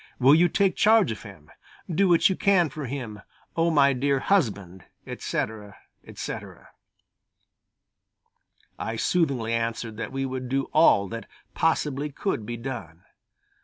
Will 0.17 0.33
you 0.33 0.49
take 0.49 0.75
charge 0.75 1.11
of 1.11 1.21
him? 1.21 1.51
Do 1.87 2.09
what 2.09 2.27
you 2.27 2.35
can 2.35 2.69
for 2.71 2.87
him. 2.87 3.21
Oh, 3.55 3.69
my 3.69 3.93
dear 3.93 4.19
husband!" 4.19 4.85
etc., 5.05 5.77
etc. 6.03 6.69
I 8.79 8.95
soothingly 8.95 9.53
answered 9.53 9.97
that 9.97 10.11
we 10.11 10.25
would 10.25 10.49
do 10.49 10.71
all 10.73 11.07
that 11.09 11.27
possibly 11.53 12.09
could 12.09 12.47
be 12.47 12.57
done. 12.57 13.03